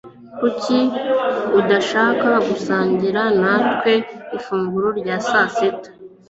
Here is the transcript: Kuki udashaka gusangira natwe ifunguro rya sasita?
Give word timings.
Kuki 0.39 0.77
udashaka 1.59 2.29
gusangira 2.47 3.21
natwe 3.41 3.93
ifunguro 4.37 4.87
rya 4.99 5.17
sasita? 5.27 5.89